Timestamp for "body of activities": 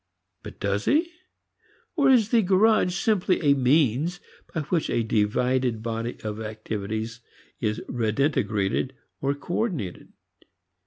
5.83-7.19